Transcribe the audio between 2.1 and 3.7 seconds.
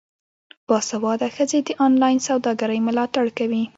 سوداګرۍ ملاتړ کوي.